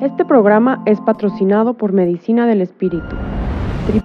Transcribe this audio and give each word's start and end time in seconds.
Este 0.00 0.24
programa 0.24 0.80
es 0.86 1.00
patrocinado 1.00 1.74
por 1.74 1.92
Medicina 1.92 2.46
del 2.46 2.60
Espíritu. 2.60 3.16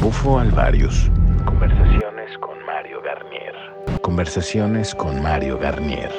Bufo 0.00 0.38
Alvarius. 0.38 1.10
Conversaciones 1.44 2.38
con 2.38 2.64
Mario 2.64 3.02
Garnier. 3.02 3.54
Conversaciones 4.00 4.94
con 4.94 5.22
Mario 5.22 5.58
Garnier. 5.58 6.12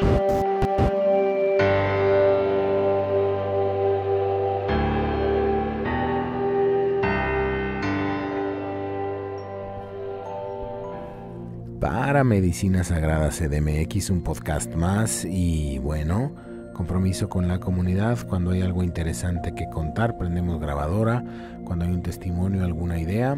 Para 12.07 12.23
Medicina 12.23 12.85
Sagrada 12.85 13.31
CDMX, 13.31 14.11
un 14.11 14.21
podcast 14.21 14.73
más 14.75 15.25
y 15.25 15.77
bueno, 15.79 16.31
compromiso 16.73 17.27
con 17.27 17.49
la 17.49 17.59
comunidad. 17.59 18.25
Cuando 18.25 18.51
hay 18.51 18.61
algo 18.61 18.81
interesante 18.81 19.53
que 19.53 19.69
contar, 19.69 20.17
prendemos 20.17 20.61
grabadora. 20.61 21.21
Cuando 21.65 21.83
hay 21.83 21.91
un 21.91 22.01
testimonio, 22.01 22.63
alguna 22.63 22.97
idea. 22.97 23.37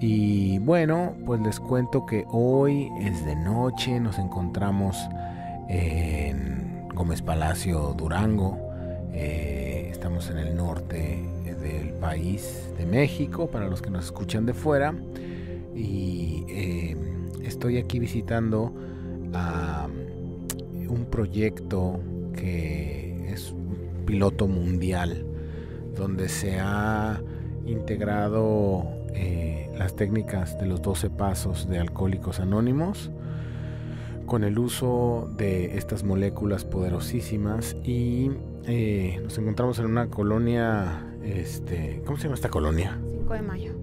Y 0.00 0.58
bueno, 0.58 1.16
pues 1.24 1.40
les 1.40 1.58
cuento 1.58 2.04
que 2.04 2.26
hoy 2.28 2.90
es 3.00 3.24
de 3.24 3.36
noche, 3.36 3.98
nos 4.00 4.18
encontramos 4.18 4.98
en 5.70 6.86
Gómez 6.94 7.22
Palacio, 7.22 7.94
Durango. 7.96 8.58
Eh, 9.14 9.88
estamos 9.90 10.28
en 10.28 10.36
el 10.36 10.54
norte 10.54 11.24
del 11.42 11.94
país 11.94 12.68
de 12.76 12.84
México, 12.84 13.46
para 13.46 13.66
los 13.66 13.80
que 13.80 13.88
nos 13.88 14.04
escuchan 14.04 14.44
de 14.44 14.52
fuera. 14.52 14.94
Y 15.74 16.44
eh, 16.50 16.96
estoy 17.46 17.78
aquí 17.78 17.98
visitando 17.98 18.72
a 19.32 19.88
un 20.88 21.06
proyecto 21.10 22.00
que 22.34 23.32
es 23.32 23.52
un 23.52 24.04
piloto 24.06 24.46
mundial, 24.46 25.26
donde 25.96 26.28
se 26.28 26.58
ha 26.60 27.20
integrado 27.66 28.84
eh, 29.14 29.70
las 29.76 29.96
técnicas 29.96 30.58
de 30.58 30.66
los 30.66 30.82
12 30.82 31.10
pasos 31.10 31.68
de 31.68 31.78
alcohólicos 31.78 32.40
anónimos 32.40 33.10
con 34.26 34.44
el 34.44 34.58
uso 34.58 35.30
de 35.36 35.76
estas 35.76 36.02
moléculas 36.02 36.64
poderosísimas 36.64 37.76
y 37.84 38.30
eh, 38.66 39.20
nos 39.22 39.36
encontramos 39.38 39.78
en 39.78 39.86
una 39.86 40.08
colonia, 40.08 41.06
este, 41.22 42.02
¿cómo 42.04 42.16
se 42.16 42.24
llama 42.24 42.34
esta 42.34 42.48
colonia? 42.48 42.98
5 43.10 43.34
de 43.34 43.42
mayo. 43.42 43.73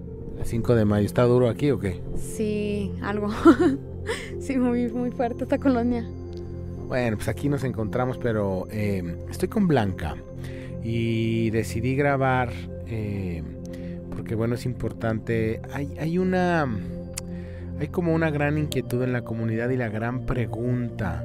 La 0.42 0.48
5 0.48 0.74
de 0.74 0.84
mayo, 0.84 1.06
¿está 1.06 1.22
duro 1.22 1.48
aquí 1.48 1.70
o 1.70 1.78
qué? 1.78 2.00
Sí, 2.16 2.90
algo. 3.00 3.28
sí, 4.40 4.56
muy, 4.56 4.90
muy 4.90 5.12
fuerte 5.12 5.44
esta 5.44 5.58
colonia. 5.58 6.04
Bueno, 6.88 7.16
pues 7.16 7.28
aquí 7.28 7.48
nos 7.48 7.62
encontramos, 7.62 8.18
pero 8.18 8.66
eh, 8.72 9.24
estoy 9.30 9.48
con 9.48 9.68
Blanca 9.68 10.16
y 10.82 11.50
decidí 11.50 11.94
grabar 11.94 12.50
eh, 12.88 13.44
porque 14.10 14.34
bueno, 14.34 14.56
es 14.56 14.66
importante. 14.66 15.60
Hay, 15.72 15.94
hay 16.00 16.18
una. 16.18 16.66
Hay 17.78 17.86
como 17.86 18.12
una 18.12 18.32
gran 18.32 18.58
inquietud 18.58 19.00
en 19.04 19.12
la 19.12 19.22
comunidad 19.22 19.70
y 19.70 19.76
la 19.76 19.90
gran 19.90 20.26
pregunta 20.26 21.24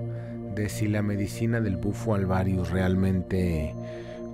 de 0.53 0.69
si 0.69 0.88
la 0.88 1.01
medicina 1.01 1.59
del 1.59 1.77
bufo 1.77 2.13
alvarius 2.13 2.69
realmente 2.69 3.73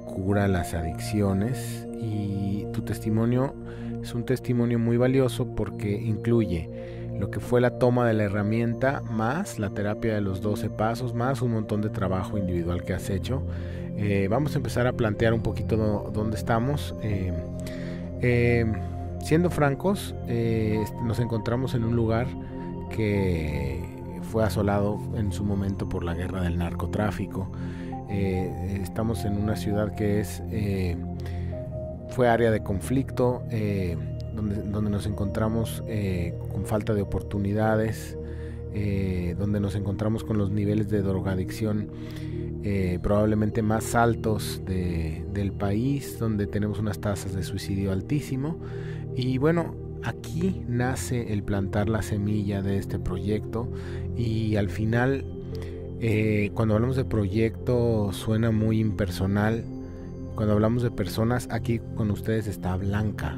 cura 0.05 0.49
las 0.49 0.73
adicciones. 0.73 1.87
Y 2.01 2.65
tu 2.73 2.81
testimonio 2.81 3.55
es 4.03 4.13
un 4.13 4.25
testimonio 4.25 4.77
muy 4.79 4.97
valioso 4.97 5.55
porque 5.55 5.91
incluye 5.91 6.69
lo 7.17 7.31
que 7.31 7.39
fue 7.39 7.61
la 7.61 7.79
toma 7.79 8.05
de 8.05 8.13
la 8.13 8.23
herramienta, 8.23 9.01
más 9.01 9.59
la 9.59 9.69
terapia 9.69 10.13
de 10.13 10.21
los 10.21 10.41
12 10.41 10.69
pasos, 10.69 11.13
más 11.13 11.41
un 11.41 11.53
montón 11.53 11.81
de 11.81 11.89
trabajo 11.89 12.37
individual 12.37 12.83
que 12.83 12.93
has 12.93 13.09
hecho. 13.09 13.43
Eh, 13.95 14.27
vamos 14.29 14.55
a 14.55 14.57
empezar 14.57 14.87
a 14.87 14.93
plantear 14.93 15.33
un 15.33 15.41
poquito 15.41 16.11
dónde 16.13 16.35
estamos. 16.35 16.93
Eh, 17.01 17.31
eh, 18.21 18.65
siendo 19.21 19.49
francos, 19.49 20.13
nos 21.03 21.19
encontramos 21.19 21.73
en 21.73 21.85
un 21.85 21.95
lugar 21.95 22.27
que 22.89 23.81
fue 24.23 24.43
asolado 24.43 24.99
en 25.15 25.31
su 25.31 25.45
momento 25.45 25.87
por 25.87 26.03
la 26.03 26.13
guerra 26.13 26.41
del 26.41 26.57
narcotráfico. 26.57 27.49
estamos 28.09 29.23
en 29.23 29.37
una 29.37 29.55
ciudad 29.55 29.95
que 29.95 30.19
es 30.19 30.43
fue 32.13 32.29
área 32.29 32.51
de 32.51 32.63
conflicto 32.63 33.43
donde, 34.35 34.89
nos 34.89 35.05
encontramos 35.05 35.83
eh, 35.87 36.33
con 36.51 36.65
falta 36.65 36.93
de 36.93 37.01
oportunidades, 37.01 38.17
eh, 38.73 39.35
donde 39.37 39.59
nos 39.59 39.75
encontramos 39.75 40.23
con 40.23 40.37
los 40.37 40.51
niveles 40.51 40.89
de 40.89 41.01
drogadicción 41.01 41.89
eh, 42.63 42.97
probablemente 43.01 43.61
más 43.61 43.93
altos 43.93 44.61
del 44.65 45.51
país, 45.51 46.17
donde 46.17 46.47
tenemos 46.47 46.79
unas 46.79 46.99
tasas 46.99 47.33
de 47.33 47.43
suicidio 47.43 47.91
altísimo. 47.91 48.57
Y 49.15 49.37
bueno, 49.37 49.75
aquí 50.03 50.63
nace 50.67 51.33
el 51.33 51.43
plantar 51.43 51.89
la 51.89 52.01
semilla 52.01 52.61
de 52.61 52.77
este 52.77 52.99
proyecto 52.99 53.69
y 54.15 54.55
al 54.55 54.69
final, 54.69 55.25
cuando 56.53 56.75
hablamos 56.75 56.95
de 56.95 57.05
proyecto, 57.05 58.11
suena 58.13 58.51
muy 58.51 58.79
impersonal. 58.79 59.65
Cuando 60.35 60.53
hablamos 60.53 60.81
de 60.81 60.89
personas, 60.89 61.47
aquí 61.51 61.79
con 61.95 62.09
ustedes 62.09 62.47
está 62.47 62.75
Blanca. 62.75 63.37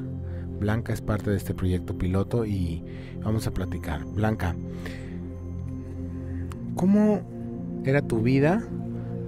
Blanca 0.59 0.93
es 0.93 1.01
parte 1.01 1.29
de 1.29 1.35
este 1.35 1.53
proyecto 1.53 1.97
piloto 1.97 2.45
y 2.45 2.83
vamos 3.21 3.47
a 3.47 3.51
platicar. 3.51 4.05
Blanca, 4.05 4.55
¿cómo 6.75 7.21
era 7.83 8.01
tu 8.01 8.21
vida 8.21 8.63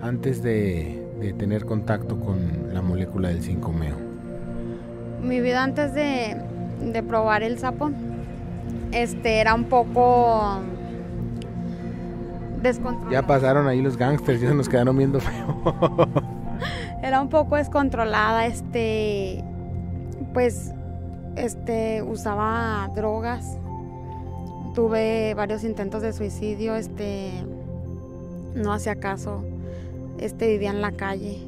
antes 0.02 0.42
de, 0.42 1.04
tener 1.38 1.66
contacto 1.66 2.18
con 2.20 2.74
la 2.74 2.82
molécula 2.82 3.30
del 3.30 3.42
5-meo? 3.42 3.98
Mi 5.22 5.42
vida 5.42 5.62
antes 5.62 5.94
de, 5.94 6.38
probar 7.06 7.44
el 7.44 7.60
sapo 7.60 7.92
este, 8.94 9.42
era 9.42 9.54
un 9.54 9.66
poco 9.66 10.60
descontrolada. 12.64 13.12
Ya 13.12 13.28
pasaron 13.28 13.68
ahí 13.68 13.82
los 13.82 13.98
gangsters, 13.98 14.40
ya 14.40 14.48
se 14.48 14.56
nos 14.56 14.70
quedaron 14.70 14.98
viendo 14.98 15.20
feo. 15.20 16.08
era 17.18 17.24
un 17.24 17.30
poco 17.30 17.56
descontrolada, 17.56 18.46
este, 18.46 19.44
pues 20.36 20.72
este, 21.36 22.04
usaba 22.04 22.92
drogas, 22.96 23.58
tuve 24.76 25.34
varios 25.34 25.64
intentos 25.64 26.04
de 26.04 26.14
suicidio, 26.14 26.76
este, 26.76 27.32
no 28.54 28.72
hacía 28.72 28.98
caso, 28.98 29.44
este, 30.20 30.48
vivía 30.48 30.70
en 30.70 30.80
la 30.80 30.92
calle, 30.92 31.40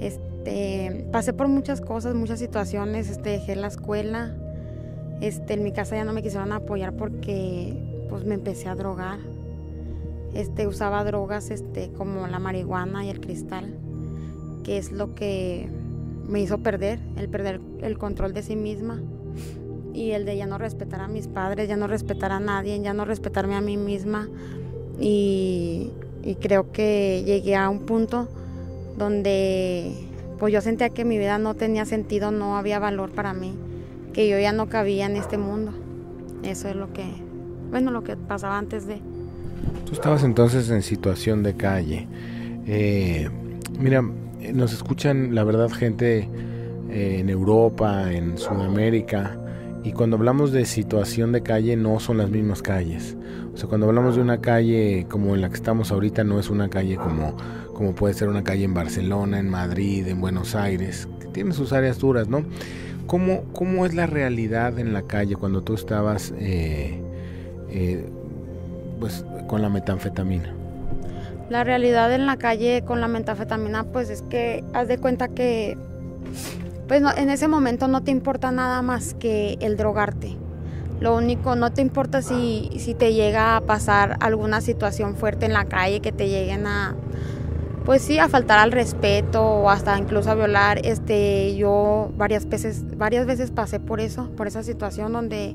este, 0.00 1.06
pasé 1.12 1.34
por 1.34 1.48
muchas 1.48 1.82
cosas, 1.82 2.14
muchas 2.14 2.38
situaciones, 2.38 3.10
este, 3.10 3.30
dejé 3.30 3.56
la 3.56 3.66
escuela, 3.66 4.34
este, 5.20 5.54
en 5.54 5.62
mi 5.62 5.72
casa 5.72 5.96
ya 5.96 6.04
no 6.04 6.14
me 6.14 6.22
quisieron 6.22 6.52
apoyar 6.52 6.94
porque, 6.94 8.06
pues, 8.08 8.24
me 8.24 8.32
empecé 8.32 8.70
a 8.70 8.74
drogar, 8.74 9.18
este, 10.32 10.66
usaba 10.66 11.04
drogas, 11.04 11.50
este, 11.50 11.92
como 11.92 12.26
la 12.28 12.38
marihuana 12.38 13.04
y 13.04 13.10
el 13.10 13.20
cristal, 13.20 13.83
que 14.64 14.78
es 14.78 14.90
lo 14.90 15.14
que 15.14 15.68
me 16.26 16.40
hizo 16.40 16.58
perder, 16.58 16.98
el 17.16 17.28
perder 17.28 17.60
el 17.82 17.98
control 17.98 18.32
de 18.32 18.42
sí 18.42 18.56
misma 18.56 19.00
y 19.92 20.10
el 20.10 20.24
de 20.24 20.36
ya 20.36 20.46
no 20.46 20.58
respetar 20.58 21.00
a 21.00 21.08
mis 21.08 21.28
padres, 21.28 21.68
ya 21.68 21.76
no 21.76 21.86
respetar 21.86 22.32
a 22.32 22.40
nadie, 22.40 22.80
ya 22.80 22.92
no 22.92 23.04
respetarme 23.04 23.54
a 23.54 23.60
mí 23.60 23.76
misma 23.76 24.28
y, 24.98 25.90
creo 26.40 26.72
que 26.72 27.22
llegué 27.24 27.54
a 27.54 27.68
un 27.68 27.80
punto 27.80 28.28
donde 28.96 29.92
pues 30.38 30.52
yo 30.52 30.60
sentía 30.60 30.88
que 30.88 31.04
mi 31.04 31.18
vida 31.18 31.38
no 31.38 31.54
tenía 31.54 31.84
sentido, 31.84 32.30
no 32.30 32.56
había 32.56 32.78
valor 32.78 33.10
para 33.10 33.34
mí, 33.34 33.54
que 34.12 34.28
yo 34.28 34.38
ya 34.38 34.52
no 34.52 34.68
cabía 34.68 35.06
en 35.06 35.16
este 35.16 35.38
mundo. 35.38 35.72
Eso 36.42 36.68
es 36.68 36.76
lo 36.76 36.92
que, 36.92 37.04
bueno, 37.70 37.90
lo 37.90 38.02
que 38.02 38.16
pasaba 38.16 38.58
antes 38.58 38.86
de... 38.86 39.00
Tú 39.86 39.92
estabas 39.92 40.24
entonces 40.24 40.70
en 40.70 40.82
situación 40.82 41.42
de 41.42 41.54
calle. 41.54 42.08
Eh, 42.66 43.28
mira, 43.78 44.02
nos 44.52 44.72
escuchan, 44.72 45.34
la 45.34 45.44
verdad, 45.44 45.70
gente 45.70 46.28
eh, 46.90 47.18
en 47.20 47.28
Europa, 47.28 48.12
en 48.12 48.36
Sudamérica, 48.38 49.38
y 49.84 49.92
cuando 49.92 50.16
hablamos 50.16 50.52
de 50.52 50.64
situación 50.64 51.32
de 51.32 51.42
calle 51.42 51.76
no 51.76 52.00
son 52.00 52.18
las 52.18 52.30
mismas 52.30 52.62
calles. 52.62 53.16
O 53.52 53.56
sea, 53.56 53.68
cuando 53.68 53.86
hablamos 53.86 54.16
de 54.16 54.22
una 54.22 54.40
calle 54.40 55.06
como 55.08 55.34
en 55.34 55.42
la 55.42 55.48
que 55.48 55.56
estamos 55.56 55.92
ahorita, 55.92 56.24
no 56.24 56.40
es 56.40 56.50
una 56.50 56.68
calle 56.68 56.96
como, 56.96 57.36
como 57.74 57.94
puede 57.94 58.14
ser 58.14 58.28
una 58.28 58.42
calle 58.42 58.64
en 58.64 58.74
Barcelona, 58.74 59.38
en 59.38 59.48
Madrid, 59.48 60.08
en 60.08 60.20
Buenos 60.20 60.54
Aires, 60.54 61.06
que 61.20 61.26
tiene 61.28 61.52
sus 61.52 61.72
áreas 61.72 61.98
duras, 61.98 62.28
¿no? 62.28 62.44
¿Cómo, 63.06 63.44
cómo 63.52 63.84
es 63.84 63.94
la 63.94 64.06
realidad 64.06 64.78
en 64.78 64.92
la 64.92 65.02
calle 65.02 65.36
cuando 65.36 65.62
tú 65.62 65.74
estabas 65.74 66.32
eh, 66.38 66.98
eh, 67.68 68.06
pues, 68.98 69.24
con 69.46 69.60
la 69.60 69.68
metanfetamina? 69.68 70.63
La 71.54 71.62
realidad 71.62 72.12
en 72.12 72.26
la 72.26 72.36
calle 72.36 72.82
con 72.84 73.00
la 73.00 73.06
metafetamina, 73.06 73.84
pues 73.84 74.10
es 74.10 74.22
que 74.22 74.64
haz 74.72 74.88
de 74.88 74.98
cuenta 74.98 75.28
que 75.28 75.78
pues 76.88 77.00
en 77.16 77.30
ese 77.30 77.46
momento 77.46 77.86
no 77.86 78.02
te 78.02 78.10
importa 78.10 78.50
nada 78.50 78.82
más 78.82 79.14
que 79.14 79.56
el 79.60 79.76
drogarte. 79.76 80.36
Lo 80.98 81.14
único, 81.14 81.54
no 81.54 81.72
te 81.72 81.80
importa 81.80 82.22
si, 82.22 82.72
si 82.80 82.94
te 82.94 83.14
llega 83.14 83.54
a 83.54 83.60
pasar 83.60 84.16
alguna 84.18 84.60
situación 84.62 85.14
fuerte 85.14 85.46
en 85.46 85.52
la 85.52 85.66
calle, 85.66 86.00
que 86.00 86.10
te 86.10 86.28
lleguen 86.28 86.66
a, 86.66 86.96
pues 87.84 88.02
sí, 88.02 88.18
a 88.18 88.28
faltar 88.28 88.58
al 88.58 88.72
respeto 88.72 89.40
o 89.40 89.70
hasta 89.70 89.96
incluso 89.96 90.32
a 90.32 90.34
violar. 90.34 90.84
Este, 90.84 91.54
yo 91.54 92.10
varias 92.16 92.48
veces, 92.48 92.82
varias 92.98 93.26
veces 93.26 93.52
pasé 93.52 93.78
por 93.78 94.00
eso, 94.00 94.28
por 94.30 94.48
esa 94.48 94.64
situación 94.64 95.12
donde 95.12 95.54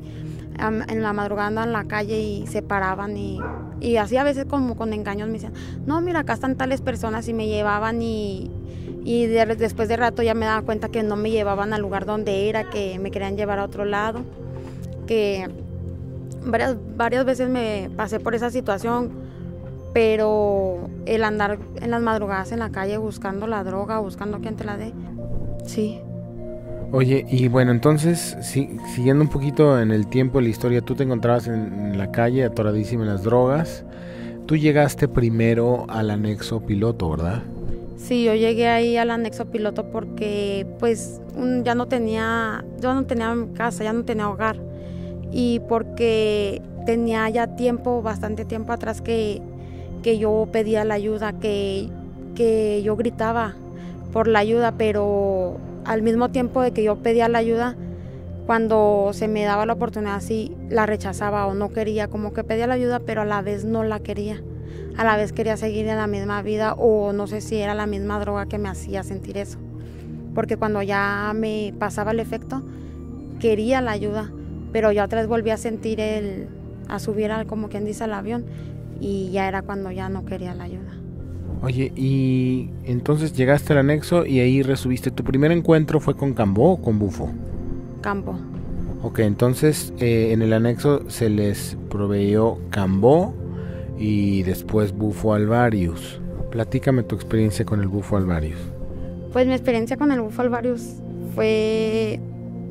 en 0.60 1.02
la 1.02 1.14
madrugada 1.14 1.64
en 1.64 1.72
la 1.72 1.86
calle 1.86 2.20
y 2.20 2.48
se 2.48 2.62
paraban 2.62 3.16
y, 3.18 3.40
y 3.80 3.98
así 3.98 4.18
a 4.18 4.24
veces 4.24 4.46
como 4.46 4.76
con 4.76 4.94
engaños 4.94 5.28
me 5.28 5.34
decían, 5.34 5.54
no, 5.86 6.02
mira, 6.02 6.22
acá 6.22 6.34
están 6.34 6.56
tales 6.56 6.82
personas 6.82 7.28
y 7.28 7.34
me 7.34 7.48
llevaban 7.48 8.02
y, 8.02 8.52
y 9.04 9.28
después 9.28 9.88
de 9.88 9.98
rato 9.98 10.22
ya 10.22 10.34
me 10.34 10.46
daba 10.46 10.62
cuenta 10.64 10.90
que 10.90 11.04
no 11.04 11.16
me 11.16 11.32
llevaban 11.32 11.74
al 11.74 11.82
lugar 11.82 12.06
donde 12.06 12.50
era, 12.50 12.70
que 12.70 13.00
me 13.00 13.12
querían 13.12 13.38
llevar 13.38 13.60
a 13.60 13.64
otro 13.64 13.86
lado, 13.86 14.22
que 15.08 15.50
varias, 16.46 16.76
varias 16.96 17.26
veces 17.26 17.50
me 17.50 17.90
pasé 17.96 18.20
por 18.20 18.36
esa 18.36 18.52
situación, 18.52 19.12
pero 19.94 20.90
el 21.06 21.24
andar 21.24 21.58
en 21.82 21.92
las 21.92 22.02
madrugadas 22.02 22.52
en 22.52 22.60
la 22.60 22.70
calle 22.70 22.98
buscando 22.98 23.48
la 23.48 23.64
droga, 23.64 24.00
buscando 24.00 24.40
quien 24.40 24.56
te 24.56 24.66
la 24.66 24.78
dé, 24.78 24.94
sí, 25.66 26.02
Oye, 26.91 27.24
y 27.30 27.47
bueno, 27.50 27.71
entonces, 27.71 28.36
siguiendo 28.41 29.24
un 29.24 29.30
poquito 29.30 29.80
en 29.80 29.91
el 29.91 30.07
tiempo 30.07 30.41
la 30.41 30.50
historia, 30.50 30.81
tú 30.81 30.95
te 30.95 31.03
encontrabas 31.03 31.47
en, 31.47 31.97
la 32.00 32.12
calle 32.12 32.44
atoradísima 32.44 33.03
en 33.03 33.09
las 33.09 33.24
drogas. 33.24 33.83
Tú 34.47 34.57
llegaste 34.57 35.07
primero 35.07 35.86
al 35.88 36.09
anexo 36.09 36.62
piloto, 36.62 37.12
¿verdad? 37.12 37.44
Sí, 37.97 38.24
yo 38.24 38.33
llegué 38.33 38.69
ahí 38.69 38.97
al 38.97 39.12
anexo 39.12 39.45
piloto 39.45 39.91
porque 39.91 40.65
pues 40.80 41.21
ya 41.63 41.75
no 41.75 41.88
tenía, 41.88 42.65
yo 42.81 42.95
no 42.95 43.06
tenía 43.06 43.36
casa, 43.53 43.83
ya 43.83 43.94
no 43.94 44.03
tenía 44.03 44.27
hogar. 44.27 44.57
Y 45.31 45.59
porque 45.69 46.63
tenía 46.88 47.30
ya 47.30 47.56
tiempo, 47.56 48.01
bastante 48.01 48.45
tiempo 48.45 48.74
atrás 48.74 49.01
que, 49.01 49.44
que 50.01 50.18
yo 50.18 50.47
pedía 50.51 50.83
la 50.86 50.95
ayuda, 50.95 51.33
que, 51.33 51.89
que 52.33 52.81
yo 52.81 52.95
gritaba 52.95 53.53
por 54.12 54.27
la 54.27 54.39
ayuda, 54.39 54.74
pero 54.75 55.59
al 55.89 56.03
mismo 56.03 56.30
tiempo 56.30 56.62
de 56.62 56.71
que 56.71 56.83
yo 56.83 56.97
pedía 56.97 57.27
la 57.30 57.39
ayuda, 57.39 57.75
cuando 58.45 59.09
se 59.12 59.27
me 59.27 59.44
daba 59.44 59.65
la 59.65 59.74
oportunidad 59.74 60.21
sí 60.21 60.56
la 60.69 60.86
rechazaba 60.86 61.47
o 61.47 61.56
no 61.56 61.69
quería, 61.74 62.07
como 62.07 62.31
que 62.31 62.44
pedía 62.44 62.68
la 62.68 62.75
ayuda 62.75 63.00
pero 63.00 63.24
a 63.24 63.25
la 63.25 63.41
vez 63.41 63.65
no 63.65 63.83
la 63.83 64.00
quería, 64.00 64.39
a 64.97 65.03
la 65.03 65.18
vez 65.18 65.33
quería 65.33 65.57
seguir 65.57 65.88
en 65.88 65.97
la 65.97 66.06
misma 66.06 66.44
vida 66.44 66.74
o 66.74 67.12
no 67.12 67.25
sé 67.25 67.41
si 67.41 67.57
era 67.57 67.74
la 67.74 67.88
misma 67.88 68.19
droga 68.19 68.45
que 68.45 68.59
me 68.59 68.69
hacía 68.69 69.01
sentir 69.01 69.36
eso, 69.39 69.57
porque 70.36 70.57
cuando 70.57 70.83
ya 70.83 71.31
me 71.33 71.74
pasaba 71.80 72.12
el 72.12 72.19
efecto 72.19 72.62
quería 73.39 73.81
la 73.81 73.89
ayuda, 73.89 74.31
pero 74.71 74.91
yo 74.91 75.03
otra 75.03 75.21
vez 75.21 75.27
volví 75.27 75.50
a 75.50 75.57
sentir 75.57 76.00
el, 76.00 76.50
a 76.88 77.00
subir 77.00 77.31
al, 77.31 77.47
como 77.47 77.68
quien 77.68 77.83
dice 77.83 78.03
al 78.03 78.13
avión 78.13 78.45
y 79.00 79.31
ya 79.31 79.47
era 79.47 79.63
cuando 79.63 79.89
ya 79.89 80.07
no 80.07 80.24
quería 80.24 80.53
la 80.53 80.65
ayuda. 80.65 80.88
Oye, 81.62 81.92
y 81.96 82.70
entonces 82.86 83.34
llegaste 83.34 83.74
al 83.74 83.80
anexo 83.80 84.26
y 84.26 84.40
ahí 84.40 84.62
resubiste. 84.64 85.12
¿Tu 85.12 85.24
primer 85.24 85.52
encuentro 85.52 86.00
fue 86.00 86.16
con 86.16 86.34
Cambó 86.34 86.74
o 86.74 86.82
con 86.82 87.00
Bufo? 87.00 87.30
Campo. 88.02 88.36
Ok, 89.02 89.20
entonces 89.20 89.94
eh, 90.00 90.32
en 90.32 90.42
el 90.42 90.54
anexo 90.54 91.10
se 91.10 91.30
les 91.30 91.78
proveyó 91.90 92.58
Cambó 92.70 93.34
y 93.98 94.44
después 94.44 94.94
Bufo 94.94 95.34
Alvarius. 95.34 96.22
Platícame 96.52 97.04
tu 97.04 97.16
experiencia 97.16 97.66
con 97.66 97.82
el 97.82 97.88
Bufo 97.88 98.16
Alvarius. 98.16 98.60
Pues 99.34 99.46
mi 99.46 99.54
experiencia 99.54 99.98
con 99.98 100.12
el 100.12 100.22
Bufo 100.22 100.42
Alvarius 100.42 100.96
fue 101.36 102.20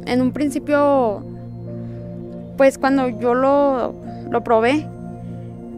en 0.07 0.23
un 0.23 0.33
principio, 0.33 1.23
pues 2.57 2.79
cuando 2.79 3.09
yo 3.09 3.35
lo, 3.35 3.95
lo 4.31 4.43
probé, 4.43 4.87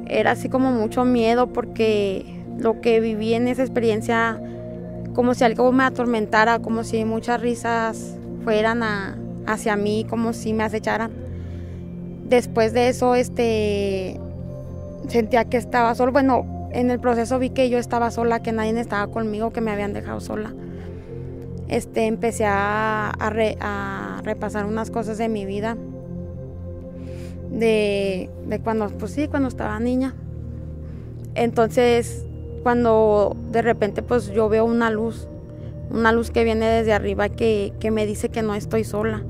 era 0.07 0.33
así 0.33 0.49
como 0.49 0.73
mucho 0.73 1.05
miedo 1.05 1.49
porque 1.49 2.40
lo 2.61 2.81
que 2.81 3.01
viví 3.01 3.35
en 3.35 3.49
esa 3.49 3.63
experiencia 3.63 4.41
como 5.15 5.35
si 5.35 5.45
algo 5.45 5.73
me 5.73 5.85
atormentara, 5.85 6.61
como 6.61 6.85
si 6.85 7.05
muchas 7.05 7.41
risas 7.41 8.17
fueran 8.45 8.83
hacia 9.47 9.77
mí, 9.77 10.07
como 10.09 10.33
si 10.33 10.53
me 10.53 10.65
acecharan. 10.65 11.11
Después 12.29 12.73
de 12.73 12.89
eso, 12.89 13.15
este, 13.15 14.21
sentía 15.09 15.45
que 15.45 15.57
estaba 15.57 15.95
solo. 15.95 16.13
Bueno, 16.13 16.69
en 16.73 16.91
el 16.91 17.01
proceso 17.01 17.39
vi 17.39 17.51
que 17.51 17.69
yo 17.69 17.79
estaba 17.79 18.11
sola, 18.11 18.41
que 18.41 18.53
nadie 18.53 18.79
estaba 18.79 19.11
conmigo, 19.13 19.53
que 19.53 19.61
me 19.61 19.73
habían 19.73 19.93
dejado 19.93 20.21
sola. 20.21 20.53
Este, 21.69 22.07
empecé 22.07 22.47
a, 22.47 23.11
a, 23.11 24.21
repasar 24.23 24.67
unas 24.67 24.91
cosas 24.91 25.19
de 25.19 25.29
mi 25.29 25.45
vida, 25.45 25.77
de, 27.51 28.31
de 28.47 28.61
cuando, 28.61 28.89
pues 28.89 29.13
sí, 29.13 29.29
cuando 29.29 29.49
estaba 29.49 29.79
niña. 29.81 30.15
Entonces 31.35 32.27
cuando 32.63 33.37
de 33.51 33.63
repente 33.63 34.03
pues 34.03 34.31
yo 34.31 34.49
veo 34.49 34.65
una 34.65 34.91
luz, 34.91 35.29
una 35.91 36.13
luz 36.13 36.31
que 36.31 36.45
viene 36.45 36.67
desde 36.67 36.93
arriba 36.93 37.29
que, 37.29 37.73
me 37.93 38.07
dice 38.07 38.29
que 38.29 38.43
no 38.43 38.55
estoy 38.55 38.85
sola, 38.85 39.23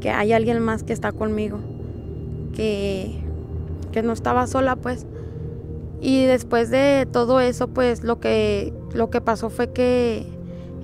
que 0.00 0.10
hay 0.10 0.32
alguien 0.32 0.60
más 0.60 0.82
que 0.82 0.92
está 0.92 1.12
conmigo, 1.12 1.58
que, 2.54 3.20
que 3.92 4.02
no 4.02 4.12
estaba 4.12 4.46
sola 4.46 4.76
pues. 4.76 5.06
Y 6.00 6.26
después 6.26 6.70
de 6.70 7.08
todo 7.10 7.40
eso 7.40 7.68
pues 7.68 8.04
lo 8.04 8.20
que, 8.20 8.72
lo 8.92 9.10
que 9.10 9.20
pasó 9.20 9.48
fue 9.48 9.72
que 9.72 10.26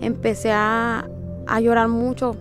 empecé 0.00 0.52
a, 0.52 1.08
a 1.46 1.60
llorar 1.60 1.88
mucho, 1.88 2.36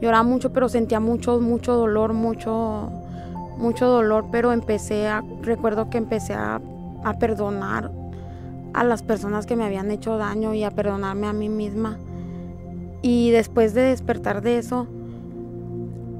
lloraba 0.00 0.22
mucho 0.22 0.52
pero 0.52 0.68
sentía 0.68 1.00
mucho, 1.00 1.40
mucho 1.40 1.74
dolor, 1.74 2.12
mucho, 2.14 2.90
mucho 3.58 3.86
dolor, 3.86 4.26
pero 4.30 4.52
empecé 4.52 5.08
a, 5.08 5.22
recuerdo 5.42 5.90
que 5.90 5.98
empecé 5.98 6.34
a, 6.34 6.60
a 7.04 7.18
perdonar 7.18 7.90
a 8.76 8.84
las 8.84 9.02
personas 9.02 9.46
que 9.46 9.56
me 9.56 9.64
habían 9.64 9.90
hecho 9.90 10.18
daño 10.18 10.52
y 10.52 10.62
a 10.62 10.70
perdonarme 10.70 11.26
a 11.26 11.32
mí 11.32 11.48
misma. 11.48 11.98
Y 13.00 13.30
después 13.30 13.72
de 13.72 13.80
despertar 13.80 14.42
de 14.42 14.58
eso, 14.58 14.86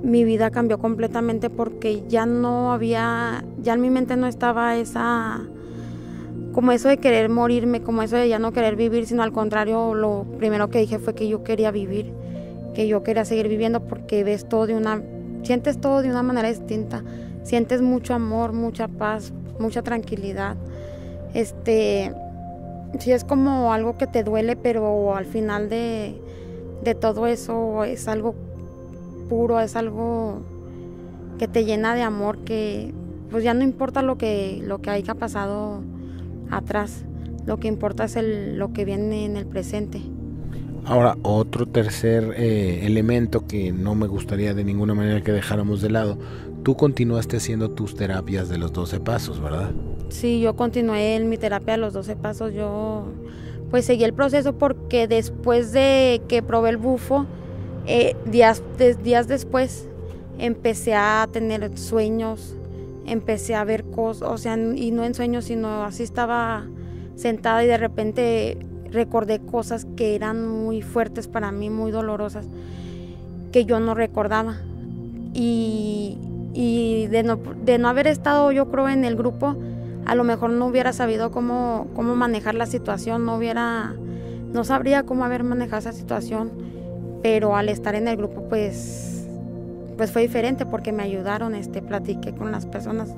mi 0.02 0.24
vida 0.24 0.50
cambió 0.50 0.78
completamente 0.78 1.50
porque 1.50 2.04
ya 2.08 2.24
no 2.24 2.72
había, 2.72 3.44
ya 3.62 3.74
en 3.74 3.82
mi 3.82 3.90
mente 3.90 4.16
no 4.16 4.26
estaba 4.26 4.74
esa, 4.76 5.42
como 6.52 6.72
eso 6.72 6.88
de 6.88 6.96
querer 6.96 7.28
morirme, 7.28 7.82
como 7.82 8.00
eso 8.00 8.16
de 8.16 8.26
ya 8.26 8.38
no 8.38 8.52
querer 8.52 8.74
vivir, 8.74 9.06
sino 9.06 9.22
al 9.22 9.32
contrario, 9.32 9.94
lo 9.94 10.24
primero 10.38 10.70
que 10.70 10.78
dije 10.78 10.98
fue 10.98 11.14
que 11.14 11.28
yo 11.28 11.44
quería 11.44 11.70
vivir, 11.70 12.10
que 12.74 12.88
yo 12.88 13.02
quería 13.02 13.26
seguir 13.26 13.48
viviendo 13.48 13.80
porque 13.80 14.24
ves 14.24 14.48
todo 14.48 14.66
de 14.66 14.76
una, 14.76 15.02
sientes 15.42 15.78
todo 15.78 16.00
de 16.00 16.08
una 16.08 16.22
manera 16.22 16.48
distinta, 16.48 17.04
sientes 17.42 17.82
mucho 17.82 18.14
amor, 18.14 18.54
mucha 18.54 18.88
paz, 18.88 19.34
mucha 19.58 19.82
tranquilidad. 19.82 20.56
Este, 21.34 22.14
sí 22.98 23.12
es 23.12 23.24
como 23.24 23.72
algo 23.72 23.96
que 23.96 24.06
te 24.06 24.22
duele, 24.24 24.56
pero 24.56 25.16
al 25.16 25.26
final 25.26 25.68
de, 25.68 26.20
todo 27.00 27.26
eso 27.26 27.84
es 27.84 28.08
algo 28.08 28.34
puro, 29.28 29.60
es 29.60 29.76
algo 29.76 30.40
que 31.38 31.48
te 31.48 31.64
llena 31.64 31.94
de 31.94 32.02
amor, 32.02 32.38
que 32.38 32.92
pues 33.30 33.42
ya 33.42 33.54
no 33.54 33.64
importa 33.64 34.02
lo 34.02 34.16
que, 34.18 34.62
lo 34.64 34.80
que 34.80 34.90
haya 34.90 35.14
pasado 35.14 35.82
atrás, 36.50 37.04
lo 37.44 37.58
que 37.58 37.68
importa 37.68 38.04
es 38.04 38.16
el, 38.16 38.56
lo 38.56 38.72
que 38.72 38.84
viene 38.84 39.24
en 39.24 39.36
el 39.36 39.46
presente. 39.46 40.00
Ahora, 40.84 41.16
otro 41.22 41.66
tercer 41.66 42.34
eh, 42.36 42.86
elemento 42.86 43.44
que 43.48 43.72
no 43.72 43.96
me 43.96 44.06
gustaría 44.06 44.54
de 44.54 44.62
ninguna 44.62 44.94
manera 44.94 45.20
que 45.20 45.32
dejáramos 45.32 45.82
de 45.82 45.90
lado, 45.90 46.16
tú 46.62 46.76
continuaste 46.76 47.38
haciendo 47.38 47.70
tus 47.70 47.96
terapias 47.96 48.48
de 48.48 48.58
los 48.58 48.72
12 48.72 49.00
pasos, 49.00 49.40
¿verdad? 49.40 49.72
Sí, 50.08 50.40
yo 50.40 50.54
continué 50.56 51.16
en 51.16 51.28
mi 51.28 51.36
terapia 51.36 51.74
de 51.74 51.78
los 51.78 51.92
12 51.92 52.16
pasos. 52.16 52.52
Yo 52.52 53.04
pues 53.70 53.84
seguí 53.84 54.04
el 54.04 54.14
proceso 54.14 54.52
porque 54.54 55.08
después 55.08 55.72
de 55.72 56.22
que 56.28 56.42
probé 56.42 56.70
el 56.70 56.76
bufo, 56.76 57.26
eh, 57.86 58.14
días, 58.24 58.62
días 59.02 59.28
después 59.28 59.88
empecé 60.38 60.94
a 60.94 61.28
tener 61.32 61.76
sueños, 61.76 62.54
empecé 63.06 63.54
a 63.54 63.64
ver 63.64 63.84
cosas, 63.84 64.28
o 64.28 64.38
sea, 64.38 64.56
y 64.56 64.90
no 64.90 65.04
en 65.04 65.14
sueños, 65.14 65.46
sino 65.46 65.84
así 65.84 66.02
estaba 66.02 66.66
sentada 67.16 67.64
y 67.64 67.66
de 67.66 67.78
repente 67.78 68.58
recordé 68.90 69.40
cosas 69.40 69.86
que 69.96 70.14
eran 70.14 70.46
muy 70.46 70.82
fuertes 70.82 71.28
para 71.28 71.50
mí, 71.50 71.70
muy 71.70 71.90
dolorosas, 71.90 72.46
que 73.52 73.64
yo 73.64 73.80
no 73.80 73.94
recordaba. 73.94 74.58
Y, 75.34 76.18
y 76.54 77.06
de, 77.08 77.22
no, 77.22 77.36
de 77.36 77.78
no 77.78 77.88
haber 77.88 78.06
estado 78.06 78.52
yo 78.52 78.70
creo 78.70 78.88
en 78.88 79.04
el 79.04 79.16
grupo, 79.16 79.56
a 80.06 80.14
lo 80.14 80.24
mejor 80.24 80.50
no 80.50 80.66
hubiera 80.66 80.92
sabido 80.92 81.30
cómo, 81.30 81.88
cómo 81.94 82.14
manejar 82.14 82.54
la 82.54 82.66
situación, 82.66 83.26
no 83.26 83.36
hubiera, 83.36 83.94
no 84.52 84.64
sabría 84.64 85.02
cómo 85.02 85.24
haber 85.24 85.42
manejado 85.42 85.80
esa 85.80 85.92
situación, 85.92 86.52
pero 87.22 87.56
al 87.56 87.68
estar 87.68 87.96
en 87.96 88.06
el 88.06 88.16
grupo 88.16 88.48
pues, 88.48 89.26
pues 89.96 90.12
fue 90.12 90.22
diferente 90.22 90.64
porque 90.64 90.92
me 90.92 91.02
ayudaron, 91.02 91.56
este, 91.56 91.82
platiqué 91.82 92.32
con 92.34 92.52
las 92.52 92.66
personas, 92.66 93.10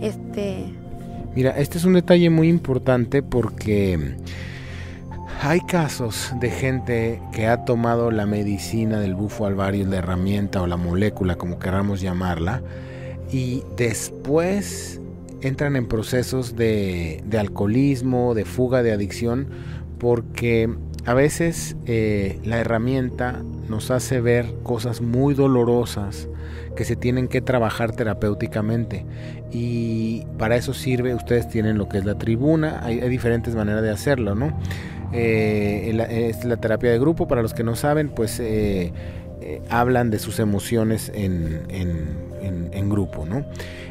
este. 0.00 0.64
Mira, 1.34 1.52
este 1.52 1.78
es 1.78 1.84
un 1.84 1.94
detalle 1.94 2.28
muy 2.28 2.48
importante 2.48 3.22
porque 3.22 4.16
hay 5.40 5.60
casos 5.60 6.32
de 6.40 6.50
gente 6.50 7.22
que 7.32 7.46
ha 7.46 7.64
tomado 7.64 8.10
la 8.10 8.26
medicina 8.26 8.98
del 8.98 9.14
bufo 9.14 9.46
alvario, 9.46 9.86
la 9.86 9.98
herramienta 9.98 10.60
o 10.60 10.66
la 10.66 10.76
molécula, 10.76 11.36
como 11.36 11.60
queramos 11.60 12.00
llamarla, 12.00 12.62
y 13.30 13.62
después 13.76 15.00
entran 15.42 15.76
en 15.76 15.86
procesos 15.86 16.56
de, 16.56 17.22
alcoholismo, 17.38 18.34
de 18.34 18.44
fuga, 18.44 18.82
de 18.82 18.92
adicción, 18.92 19.48
porque 19.98 20.70
a 21.04 21.14
veces 21.14 21.76
eh, 21.86 22.38
la 22.44 22.58
herramienta 22.58 23.42
nos 23.68 23.90
hace 23.90 24.20
ver 24.20 24.46
cosas 24.62 25.00
muy 25.00 25.34
dolorosas 25.34 26.28
que 26.76 26.84
se 26.84 26.96
tienen 26.96 27.28
que 27.28 27.40
trabajar 27.40 27.92
terapéuticamente 27.92 29.04
y 29.50 30.24
para 30.38 30.56
eso 30.56 30.72
sirve, 30.72 31.14
ustedes 31.14 31.48
tienen 31.48 31.76
lo 31.76 31.88
que 31.88 31.98
es 31.98 32.04
la 32.04 32.16
tribuna, 32.16 32.80
hay, 32.82 33.00
diferentes 33.08 33.54
maneras 33.54 33.82
de 33.82 33.90
hacerlo, 33.90 34.34
¿no? 34.34 34.58
Eh, 35.12 36.30
es 36.30 36.44
la 36.44 36.56
terapia 36.56 36.90
de 36.90 36.98
grupo, 36.98 37.28
para 37.28 37.42
los 37.42 37.52
que 37.52 37.62
no 37.62 37.76
saben, 37.76 38.08
pues 38.08 38.40
eh, 38.40 38.92
hablan 39.68 40.10
de 40.10 40.18
sus 40.18 40.38
emociones 40.38 41.12
en 41.14 42.31
grupo, 42.88 43.26
¿no? 43.26 43.44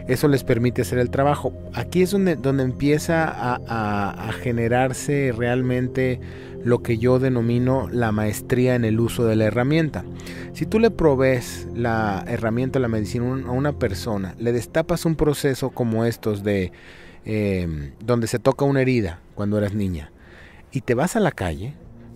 Eso 0.08 0.28
les 0.28 0.44
permite 0.44 0.82
hacer 0.82 1.00
el 1.00 1.10
trabajo. 1.10 1.54
Aquí 1.74 2.02
es 2.02 2.12
donde, 2.12 2.36
donde 2.36 2.64
empieza 2.64 3.26
a, 3.28 4.32
generarse 4.34 5.34
realmente 5.36 6.20
lo 6.64 6.82
que 6.84 6.98
yo 6.98 7.20
denomino 7.20 7.90
la 7.92 8.12
maestría 8.12 8.76
en 8.76 8.86
el 8.86 9.00
uso 9.00 9.26
de 9.26 9.36
la 9.36 9.46
herramienta. 9.46 10.04
Si 10.54 10.66
tú 10.66 10.80
le 10.80 10.92
provees 10.92 11.68
la 11.76 12.24
herramienta 12.28 12.80
la 12.80 12.88
medicina 12.88 13.26
a 13.48 13.52
una 13.52 13.74
persona, 13.74 14.36
le 14.40 14.52
destapas 14.52 15.06
un 15.06 15.16
proceso 15.16 15.70
como 15.72 16.06
estos 16.06 16.44
de 16.44 16.72
em, 17.26 17.92
donde 18.00 18.28
se 18.28 18.40
toca 18.40 18.66
una 18.66 18.82
herida 18.82 19.20
cuando 19.36 19.58
eras 19.58 19.74
niña 19.74 20.12
y 20.72 20.82
te 20.82 20.94
vas 20.94 21.16
a 21.16 21.20
la 21.20 21.32
calle, 21.32 21.74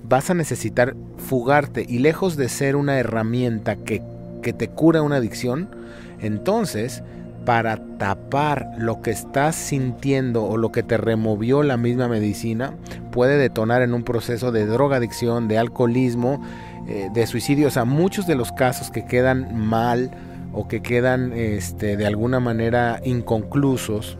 vas 0.07 0.29
a 0.29 0.33
necesitar 0.33 0.95
fugarte 1.17 1.85
y 1.87 1.99
lejos 1.99 2.37
de 2.37 2.49
ser 2.49 2.75
una 2.75 2.99
herramienta 2.99 3.75
que, 3.75 4.01
que 4.41 4.53
te 4.53 4.69
cura 4.69 5.01
una 5.01 5.17
adicción, 5.17 5.69
entonces 6.19 7.03
para 7.45 7.77
tapar 7.97 8.71
lo 8.77 9.01
que 9.01 9.11
estás 9.11 9.55
sintiendo 9.55 10.43
o 10.45 10.57
lo 10.57 10.71
que 10.71 10.83
te 10.83 10.97
removió 10.97 11.63
la 11.63 11.77
misma 11.77 12.07
medicina, 12.07 12.73
puede 13.11 13.37
detonar 13.37 13.83
en 13.83 13.93
un 13.93 14.03
proceso 14.03 14.51
de 14.51 14.65
drogadicción, 14.65 15.47
de 15.47 15.59
alcoholismo, 15.59 16.41
eh, 16.87 17.09
de 17.13 17.27
suicidio. 17.27 17.67
O 17.67 17.71
sea, 17.71 17.85
muchos 17.85 18.27
de 18.27 18.35
los 18.35 18.51
casos 18.51 18.89
que 18.89 19.05
quedan 19.05 19.55
mal 19.55 20.11
o 20.53 20.67
que 20.67 20.81
quedan 20.81 21.33
este, 21.33 21.97
de 21.97 22.05
alguna 22.07 22.39
manera 22.39 22.99
inconclusos 23.05 24.17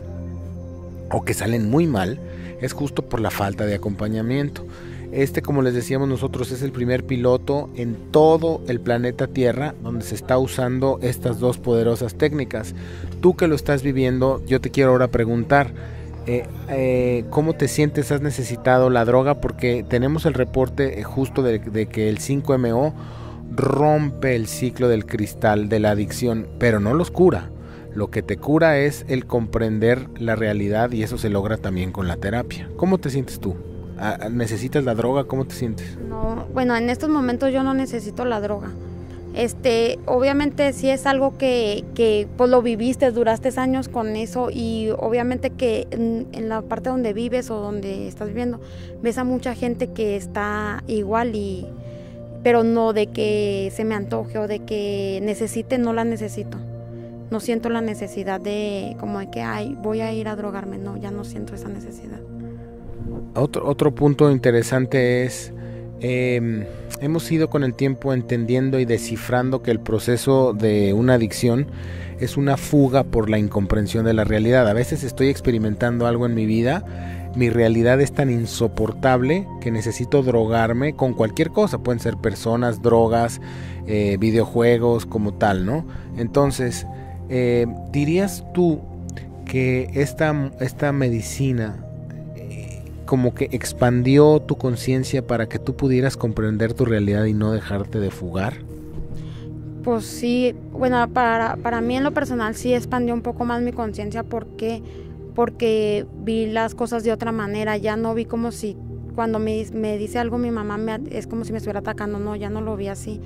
o 1.10 1.24
que 1.24 1.34
salen 1.34 1.68
muy 1.68 1.86
mal, 1.86 2.20
es 2.60 2.72
justo 2.72 3.02
por 3.02 3.20
la 3.20 3.30
falta 3.30 3.66
de 3.66 3.74
acompañamiento. 3.74 4.64
Este, 5.12 5.42
como 5.42 5.62
les 5.62 5.74
decíamos 5.74 6.08
nosotros, 6.08 6.50
es 6.52 6.62
el 6.62 6.72
primer 6.72 7.04
piloto 7.04 7.70
en 7.76 7.96
todo 8.10 8.60
el 8.66 8.80
planeta 8.80 9.26
Tierra 9.26 9.74
donde 9.82 10.04
se 10.04 10.14
está 10.14 10.38
usando 10.38 10.98
estas 11.02 11.38
dos 11.38 11.58
poderosas 11.58 12.16
técnicas. 12.16 12.74
Tú 13.20 13.36
que 13.36 13.48
lo 13.48 13.54
estás 13.54 13.82
viviendo, 13.82 14.42
yo 14.46 14.60
te 14.60 14.70
quiero 14.70 14.90
ahora 14.90 15.08
preguntar, 15.08 15.72
eh, 16.26 16.44
eh, 16.68 17.24
¿cómo 17.30 17.54
te 17.54 17.68
sientes? 17.68 18.10
¿Has 18.10 18.20
necesitado 18.20 18.90
la 18.90 19.04
droga? 19.04 19.40
Porque 19.40 19.84
tenemos 19.88 20.26
el 20.26 20.34
reporte 20.34 20.98
eh, 20.98 21.04
justo 21.04 21.42
de, 21.42 21.60
de 21.60 21.86
que 21.86 22.08
el 22.08 22.18
5MO 22.18 22.92
rompe 23.54 24.34
el 24.34 24.48
ciclo 24.48 24.88
del 24.88 25.06
cristal 25.06 25.68
de 25.68 25.78
la 25.78 25.92
adicción, 25.92 26.48
pero 26.58 26.80
no 26.80 26.94
los 26.94 27.12
cura. 27.12 27.50
Lo 27.94 28.10
que 28.10 28.22
te 28.22 28.36
cura 28.36 28.78
es 28.78 29.06
el 29.08 29.24
comprender 29.24 30.08
la 30.18 30.36
realidad 30.36 30.90
y 30.92 31.02
eso 31.02 31.16
se 31.16 31.30
logra 31.30 31.56
también 31.56 31.92
con 31.92 32.08
la 32.08 32.16
terapia. 32.16 32.68
¿Cómo 32.76 32.98
te 32.98 33.08
sientes 33.08 33.40
tú? 33.40 33.56
¿Necesitas 34.30 34.84
la 34.84 34.94
droga? 34.94 35.24
¿Cómo 35.24 35.46
te 35.46 35.54
sientes? 35.54 35.96
No, 36.08 36.46
bueno, 36.52 36.76
en 36.76 36.90
estos 36.90 37.08
momentos 37.08 37.52
yo 37.52 37.62
no 37.62 37.74
necesito 37.74 38.24
la 38.24 38.40
droga. 38.40 38.70
Este, 39.36 39.98
obviamente 40.06 40.72
si 40.72 40.88
es 40.88 41.04
algo 41.04 41.36
que, 41.36 41.84
que 41.94 42.26
pues 42.38 42.48
lo 42.48 42.62
viviste, 42.62 43.10
duraste 43.10 43.50
años 43.60 43.88
con 43.88 44.16
eso 44.16 44.48
y 44.50 44.88
obviamente 44.98 45.50
que 45.50 45.86
en, 45.90 46.48
la 46.48 46.62
parte 46.62 46.88
donde 46.88 47.12
vives 47.12 47.50
o 47.50 47.60
donde 47.60 48.08
estás 48.08 48.28
viviendo, 48.28 48.60
ves 49.02 49.18
a 49.18 49.24
mucha 49.24 49.54
gente 49.54 49.88
que 49.88 50.16
está 50.16 50.82
igual 50.86 51.36
y 51.36 51.66
pero 52.42 52.64
no 52.64 52.94
de 52.94 53.08
que 53.08 53.70
se 53.74 53.84
me 53.84 53.94
antoje 53.94 54.38
o 54.38 54.48
de 54.48 54.60
que 54.60 55.20
necesite, 55.22 55.76
no 55.76 55.92
la 55.92 56.04
necesito. 56.04 56.56
No 57.30 57.40
siento 57.40 57.68
la 57.68 57.82
necesidad 57.82 58.40
de 58.40 58.96
como 59.00 59.18
de 59.18 59.30
que 59.30 59.42
ay, 59.42 59.76
voy 59.82 60.00
a 60.00 60.14
ir 60.14 60.28
a 60.28 60.36
drogarme, 60.36 60.78
no, 60.78 60.96
ya 60.96 61.10
no 61.10 61.24
siento 61.24 61.54
esa 61.54 61.68
necesidad. 61.68 62.20
Otro, 63.36 63.68
otro 63.68 63.94
punto 63.94 64.30
interesante 64.30 65.24
es, 65.24 65.52
em, 66.00 66.64
hemos 67.00 67.30
ido 67.30 67.50
con 67.50 67.64
el 67.64 67.74
tiempo 67.74 68.14
entendiendo 68.14 68.80
y 68.80 68.84
descifrando 68.84 69.62
que 69.62 69.70
el 69.70 69.80
proceso 69.80 70.54
de 70.54 70.94
una 70.94 71.14
adicción 71.14 71.66
es 72.18 72.36
una 72.36 72.56
fuga 72.56 73.04
por 73.04 73.28
la 73.28 73.38
incomprensión 73.38 74.04
de 74.04 74.14
la 74.14 74.24
realidad. 74.24 74.66
A 74.68 74.72
veces 74.72 75.04
estoy 75.04 75.28
experimentando 75.28 76.06
algo 76.06 76.24
en 76.26 76.34
mi 76.34 76.46
vida, 76.46 76.84
mi 77.36 77.50
realidad 77.50 78.00
es 78.00 78.12
tan 78.12 78.30
insoportable 78.30 79.46
que 79.60 79.70
necesito 79.70 80.22
drogarme 80.22 80.94
con 80.94 81.12
cualquier 81.12 81.50
cosa, 81.50 81.78
pueden 81.78 82.00
ser 82.00 82.16
personas, 82.16 82.80
drogas, 82.80 83.42
eh, 83.86 84.16
videojuegos, 84.18 85.04
como 85.04 85.34
tal, 85.34 85.66
¿no? 85.66 85.86
Entonces, 86.16 86.86
eh, 87.28 87.66
¿dirías 87.92 88.42
tú 88.54 88.80
que 89.44 89.90
esta, 89.92 90.50
esta 90.60 90.92
medicina 90.92 91.85
como 93.06 93.34
que 93.34 93.48
expandió 93.52 94.40
tu 94.40 94.56
conciencia 94.56 95.26
para 95.26 95.48
que 95.48 95.58
tú 95.58 95.74
pudieras 95.76 96.16
comprender 96.16 96.74
tu 96.74 96.84
realidad 96.84 97.24
y 97.24 97.32
no 97.32 97.52
dejarte 97.52 98.00
de 98.00 98.10
fugar? 98.10 98.54
Pues 99.82 100.04
sí, 100.04 100.54
bueno, 100.72 101.08
para, 101.08 101.56
para 101.56 101.80
mí 101.80 101.96
en 101.96 102.02
lo 102.02 102.12
personal 102.12 102.56
sí 102.56 102.74
expandió 102.74 103.14
un 103.14 103.22
poco 103.22 103.44
más 103.44 103.62
mi 103.62 103.72
conciencia 103.72 104.24
porque, 104.24 104.82
porque 105.34 106.04
vi 106.24 106.46
las 106.46 106.74
cosas 106.74 107.04
de 107.04 107.12
otra 107.12 107.30
manera, 107.30 107.76
ya 107.76 107.96
no 107.96 108.12
vi 108.12 108.24
como 108.24 108.50
si 108.50 108.76
cuando 109.14 109.38
me, 109.38 109.64
me 109.72 109.96
dice 109.96 110.18
algo 110.18 110.38
mi 110.38 110.50
mamá 110.50 110.76
me, 110.76 111.00
es 111.10 111.26
como 111.26 111.44
si 111.44 111.52
me 111.52 111.58
estuviera 111.58 111.80
atacando, 111.80 112.18
no, 112.18 112.36
ya 112.36 112.50
no 112.50 112.60
lo 112.60 112.76
vi 112.76 112.88
así, 112.88 113.20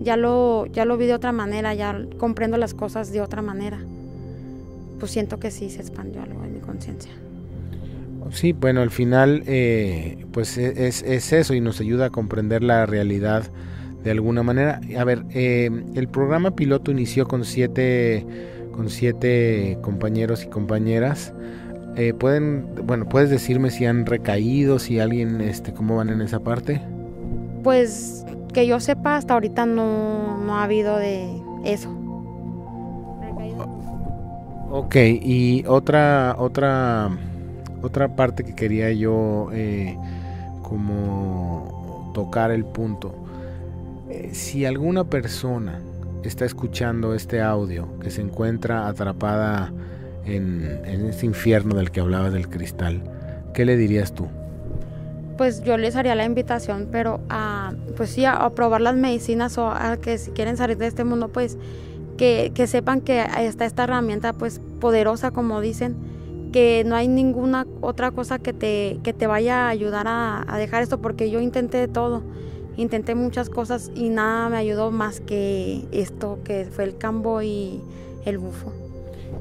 ya 0.00 0.16
lo, 0.16 0.66
ya 0.66 0.84
lo 0.84 0.96
vi 0.96 1.06
de 1.06 1.14
otra 1.14 1.30
manera, 1.30 1.74
ya 1.74 2.04
comprendo 2.18 2.56
las 2.56 2.74
cosas 2.74 3.12
de 3.12 3.20
otra 3.20 3.40
manera. 3.40 3.78
Pues 4.98 5.12
siento 5.12 5.38
que 5.38 5.50
sí 5.50 5.70
se 5.70 5.80
expandió 5.80 6.22
algo 6.22 6.44
en 6.44 6.54
mi 6.54 6.60
conciencia. 6.60 7.12
Sí, 8.30 8.52
bueno, 8.52 8.80
al 8.82 8.90
final 8.90 9.42
eh, 9.46 10.24
pues 10.32 10.56
e, 10.58 10.86
es, 10.86 11.02
eso 11.02 11.54
y 11.54 11.60
nos 11.60 11.80
ayuda 11.80 12.06
a 12.06 12.10
comprender 12.10 12.62
la 12.62 12.86
realidad 12.86 13.44
de 14.04 14.10
alguna 14.10 14.42
manera. 14.42 14.80
A 14.98 15.04
ver, 15.04 15.24
eh, 15.30 15.70
el 15.94 16.08
programa 16.08 16.52
piloto 16.52 16.90
inició 16.90 17.26
con 17.26 17.44
siete, 17.44 18.26
con 18.72 18.88
siete 18.88 19.78
compañeros 19.82 20.44
y 20.44 20.48
compañeras. 20.48 21.34
Eh, 21.96 22.14
pueden, 22.14 22.66
bueno, 22.84 23.08
puedes 23.08 23.30
decirme 23.30 23.70
si 23.70 23.84
han 23.84 24.06
recaído, 24.06 24.78
si 24.78 25.00
alguien, 25.00 25.40
este, 25.40 25.72
cómo 25.72 25.96
van 25.96 26.08
en 26.08 26.20
esa 26.20 26.40
parte. 26.40 26.80
Pues 27.64 28.24
que 28.52 28.66
yo 28.66 28.80
sepa, 28.80 29.16
hasta 29.16 29.34
ahorita 29.34 29.66
no, 29.66 30.38
no 30.44 30.56
ha 30.56 30.64
habido 30.64 30.96
de 30.96 31.28
eso. 31.64 31.90
Ok, 34.72 34.94
y 34.96 35.64
otra, 35.66 36.36
otra 36.38 37.10
otra 37.82 38.16
parte 38.16 38.44
que 38.44 38.54
quería 38.54 38.92
yo 38.92 39.48
eh, 39.52 39.96
como 40.62 42.10
tocar 42.14 42.50
el 42.50 42.64
punto. 42.64 43.14
Eh, 44.08 44.30
si 44.32 44.64
alguna 44.64 45.04
persona 45.04 45.80
está 46.24 46.44
escuchando 46.44 47.14
este 47.14 47.40
audio 47.40 47.88
que 48.00 48.10
se 48.10 48.20
encuentra 48.20 48.86
atrapada 48.86 49.72
en, 50.24 50.62
este 51.06 51.26
infierno 51.26 51.74
del 51.74 51.90
que 51.90 52.00
hablabas 52.00 52.32
del 52.32 52.48
cristal, 52.48 53.02
¿qué 53.54 53.64
le 53.64 53.76
dirías 53.76 54.12
tú? 54.12 54.28
Pues 55.38 55.62
yo 55.62 55.78
les 55.78 55.96
haría 55.96 56.14
la 56.14 56.24
invitación, 56.24 56.88
pero 56.92 57.20
a, 57.30 57.72
pues 57.96 58.10
sí, 58.10 58.26
a, 58.26 58.50
probar 58.50 58.82
las 58.82 58.94
medicinas 58.94 59.56
o 59.56 59.70
a 59.70 59.96
que 59.96 60.18
si 60.18 60.30
quieren 60.32 60.56
salir 60.56 60.76
de 60.76 60.86
este 60.86 61.04
mundo, 61.04 61.28
pues 61.28 61.56
que, 62.18 62.52
que 62.54 62.66
sepan 62.66 63.00
que 63.00 63.24
está 63.38 63.64
esta 63.64 63.84
herramienta 63.84 64.34
pues 64.34 64.60
poderosa, 64.80 65.30
como 65.30 65.62
dicen, 65.62 65.96
que 66.50 66.84
no 66.84 66.96
hay 66.96 67.08
ninguna 67.08 67.66
otra 67.80 68.10
cosa 68.10 68.38
que 68.38 68.52
te, 68.52 68.98
que 69.02 69.12
te 69.12 69.26
vaya 69.26 69.66
a 69.66 69.68
ayudar 69.68 70.06
a, 70.08 70.56
dejar 70.58 70.82
esto, 70.82 71.00
porque 71.00 71.30
yo 71.30 71.40
intenté 71.40 71.88
todo, 71.88 72.22
intenté 72.76 73.14
muchas 73.14 73.50
cosas 73.50 73.90
y 73.94 74.08
nada 74.08 74.48
me 74.48 74.56
ayudó 74.56 74.90
más 74.90 75.20
que 75.20 75.84
esto, 75.92 76.38
que 76.44 76.66
fue 76.70 76.84
el 76.84 76.96
cambo 76.96 77.42
y 77.42 77.80
el 78.24 78.38
bufo. 78.38 78.72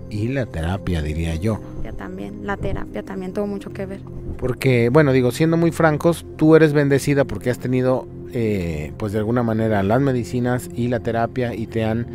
Y 0.10 0.30
la 0.30 0.46
terapia, 0.46 1.02
diría 1.02 1.36
yo. 1.36 1.60
Ya 1.84 1.92
también, 1.94 2.46
la 2.46 2.58
terapia 2.58 3.04
también 3.04 3.34
tuvo 3.34 3.48
mucho 3.48 3.72
que 3.72 3.86
ver. 3.86 4.02
Porque, 4.38 4.90
bueno, 4.90 5.12
digo, 5.12 5.32
siendo 5.32 5.58
muy 5.58 5.72
francos, 5.72 6.26
tú 6.38 6.56
eres 6.56 6.74
bendecida 6.74 7.26
porque 7.26 7.50
has 7.50 7.60
tenido, 7.60 8.08
eh, 8.34 8.94
pues 8.98 9.12
de 9.12 9.20
alguna 9.20 9.44
manera, 9.44 9.84
las 9.84 10.02
medicinas 10.02 10.70
y 10.74 10.88
la 10.88 11.00
terapia 11.00 11.54
y 11.54 11.68
te 11.68 11.84
han, 11.84 12.08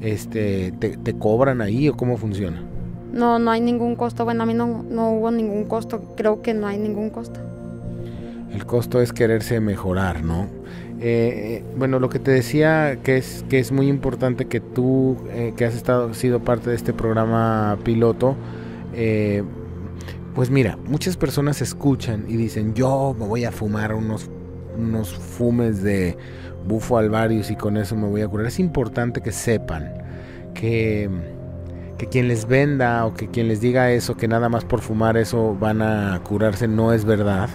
este, 0.00 0.72
te, 0.78 0.96
te 0.96 1.14
cobran 1.14 1.60
ahí 1.60 1.88
o 1.88 1.96
cómo 1.96 2.16
funciona. 2.16 2.71
No, 3.12 3.38
no 3.38 3.50
hay 3.50 3.60
ningún 3.60 3.96
costo. 3.96 4.24
Bueno, 4.24 4.42
a 4.42 4.46
mí 4.46 4.54
no, 4.54 4.84
no 4.88 5.10
hubo 5.12 5.30
ningún 5.30 5.64
costo. 5.64 6.14
Creo 6.16 6.42
que 6.42 6.54
no 6.54 6.66
hay 6.66 6.78
ningún 6.78 7.10
costo. 7.10 7.40
El 8.52 8.66
costo 8.66 9.00
es 9.00 9.12
quererse 9.12 9.60
mejorar, 9.60 10.22
¿no? 10.22 10.46
Eh, 11.00 11.64
bueno, 11.76 11.98
lo 11.98 12.08
que 12.08 12.20
te 12.20 12.30
decía 12.30 12.98
que 13.02 13.16
es 13.16 13.44
que 13.48 13.58
es 13.58 13.72
muy 13.72 13.88
importante 13.88 14.44
que 14.44 14.60
tú 14.60 15.16
eh, 15.30 15.52
que 15.56 15.64
has 15.64 15.74
estado 15.74 16.14
sido 16.14 16.40
parte 16.40 16.70
de 16.70 16.76
este 16.76 16.92
programa 16.92 17.76
piloto, 17.82 18.36
eh, 18.94 19.42
pues 20.34 20.50
mira, 20.50 20.78
muchas 20.86 21.16
personas 21.16 21.60
escuchan 21.60 22.26
y 22.28 22.36
dicen 22.36 22.74
yo 22.74 23.16
me 23.18 23.26
voy 23.26 23.44
a 23.44 23.50
fumar 23.50 23.94
unos 23.94 24.30
unos 24.78 25.12
fumes 25.12 25.82
de 25.82 26.16
bufo 26.68 26.98
alvarius 26.98 27.50
y 27.50 27.56
con 27.56 27.76
eso 27.76 27.96
me 27.96 28.06
voy 28.06 28.20
a 28.20 28.28
curar. 28.28 28.46
Es 28.46 28.60
importante 28.60 29.22
que 29.22 29.32
sepan 29.32 29.92
que 30.54 31.10
que 32.02 32.08
quien 32.08 32.26
les 32.26 32.48
venda 32.48 33.06
o 33.06 33.14
que 33.14 33.28
quien 33.28 33.46
les 33.46 33.60
diga 33.60 33.92
eso, 33.92 34.16
que 34.16 34.26
nada 34.26 34.48
más 34.48 34.64
por 34.64 34.80
fumar 34.80 35.16
eso 35.16 35.56
van 35.60 35.82
a 35.82 36.20
curarse, 36.24 36.66
no 36.66 36.92
es 36.92 37.04
verdad. 37.04 37.48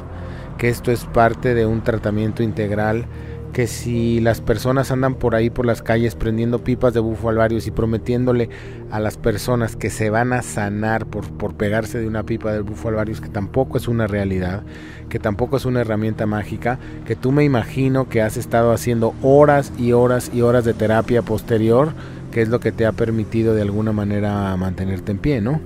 Que 0.57 0.69
esto 0.69 0.89
es 0.89 1.03
parte 1.03 1.53
de 1.53 1.65
un 1.65 1.83
tratamiento 1.83 2.43
integral 2.43 3.07
que 3.51 3.67
si 3.67 4.21
las 4.21 4.39
personas 4.39 4.89
andan 4.89 5.15
por 5.15 5.35
ahí 5.35 5.49
por 5.49 5.65
las 5.65 5.81
calles 5.81 6.15
prendiendo 6.15 6.63
pipas 6.63 6.93
de 6.93 7.01
bufo 7.01 7.27
alvarius 7.27 7.67
y 7.67 7.71
prometiéndole 7.71 8.49
a 8.89 9.01
las 9.01 9.17
personas 9.17 9.75
que 9.75 9.89
se 9.89 10.09
van 10.09 10.31
a 10.31 10.41
sanar 10.41 11.07
por, 11.07 11.29
por 11.33 11.55
pegarse 11.55 11.99
de 11.99 12.07
una 12.07 12.23
pipa 12.23 12.53
del 12.53 12.63
bufo 12.63 12.87
alvarius, 12.87 13.19
que 13.19 13.29
tampoco 13.29 13.77
es 13.77 13.89
una 13.89 14.07
realidad, 14.07 14.63
que 15.09 15.19
tampoco 15.19 15.57
es 15.57 15.65
una 15.65 15.81
herramienta 15.81 16.25
mágica, 16.25 16.79
que 17.05 17.17
tú 17.17 17.33
me 17.33 17.43
imagino 17.43 18.07
que 18.07 18.21
has 18.21 18.37
estado 18.37 18.71
haciendo 18.71 19.13
horas 19.21 19.73
y 19.77 19.91
horas 19.91 20.31
y 20.33 20.41
horas 20.41 20.63
de 20.63 20.73
terapia 20.73 21.21
posterior, 21.21 21.91
que 22.37 22.43
es 22.43 22.49
lo 22.49 22.59
que 22.59 22.71
te 22.71 22.85
ha 22.85 22.91
permitido 22.91 23.55
de 23.55 23.63
alguna 23.63 23.93
manera 23.93 24.55
mantenerte 24.57 25.11
en 25.11 25.17
pie, 25.17 25.41
¿no? 25.41 25.59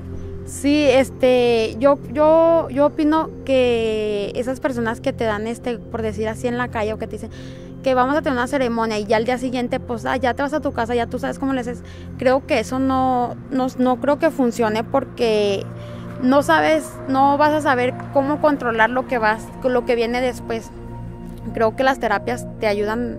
Sí, 0.46 0.86
este, 0.88 1.76
yo, 1.80 2.00
yo, 2.14 2.70
yo 2.70 2.86
opino 2.86 3.30
que 3.44 4.32
esas 4.36 4.62
personas 4.62 5.02
que 5.02 5.12
te 5.12 5.26
dan 5.26 5.48
este, 5.48 5.80
por 5.80 6.02
decir 6.02 6.30
así 6.30 6.48
en 6.48 6.58
la 6.58 6.70
calle 6.70 6.94
o 6.94 6.98
que 6.98 7.08
te 7.08 7.18
dicen, 7.18 7.30
que 7.84 7.94
vamos 7.94 8.16
a 8.16 8.22
tener 8.22 8.38
una 8.38 8.48
ceremonia 8.48 9.00
y 9.00 9.06
ya 9.06 9.18
al 9.18 9.26
día 9.26 9.38
siguiente, 9.38 9.82
pues 9.82 10.06
ah, 10.06 10.16
ya 10.16 10.34
te 10.34 10.44
vas 10.44 10.54
a 10.54 10.62
tu 10.62 10.72
casa, 10.72 10.96
ya 10.96 11.08
tú 11.08 11.20
sabes 11.20 11.40
cómo 11.40 11.52
le 11.52 11.60
haces. 11.60 11.84
Creo 12.18 12.48
que 12.48 12.60
eso 12.60 12.80
no, 12.80 13.36
no, 13.52 13.68
no 13.78 14.00
creo 14.00 14.18
que 14.18 14.30
funcione 14.32 14.86
porque 14.86 15.66
no 16.24 16.42
sabes, 16.42 16.90
no 17.10 17.38
vas 17.38 17.52
a 17.52 17.60
saber 17.60 17.94
cómo 18.14 18.40
controlar 18.40 18.90
lo 18.92 19.10
que 19.10 19.18
vas, 19.18 19.46
lo 19.62 19.84
que 19.84 19.96
viene 19.96 20.22
después. 20.22 20.72
Creo 21.54 21.76
que 21.76 21.84
las 21.84 22.00
terapias 22.00 22.48
te 22.60 22.68
ayudan 22.68 23.18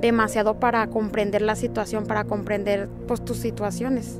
demasiado 0.00 0.54
para 0.54 0.86
comprender 0.88 1.42
la 1.42 1.56
situación, 1.56 2.06
para 2.06 2.24
comprender 2.24 2.88
pues 3.06 3.24
tus 3.24 3.38
situaciones. 3.38 4.18